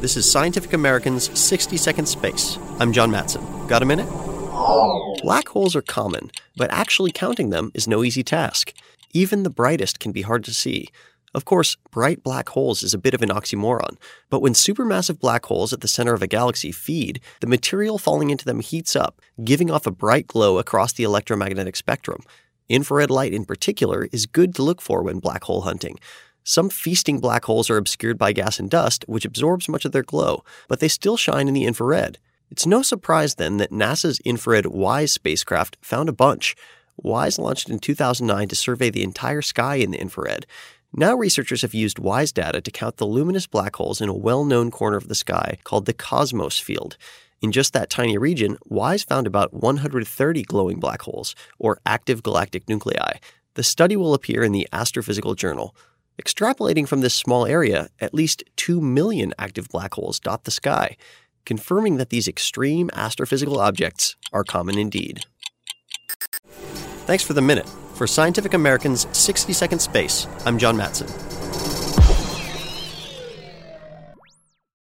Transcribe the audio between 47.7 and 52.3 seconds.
that tiny region, WISE found about 130 glowing black holes, or active